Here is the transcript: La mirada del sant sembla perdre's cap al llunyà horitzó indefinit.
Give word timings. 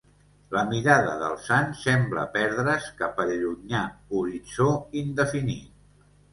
La 0.53 0.61
mirada 0.69 1.11
del 1.23 1.35
sant 1.47 1.69
sembla 1.81 2.23
perdre's 2.39 2.89
cap 3.03 3.23
al 3.27 3.35
llunyà 3.45 3.85
horitzó 4.23 4.73
indefinit. 5.07 5.73